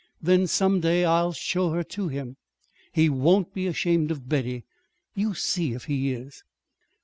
[0.19, 2.35] Then some day I'll show her to him.
[2.91, 4.65] He won't be ashamed of Betty.
[5.13, 6.41] You see if he is!"